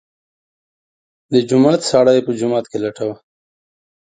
[1.31, 3.15] د جومات سړی په جومات کې لټوه.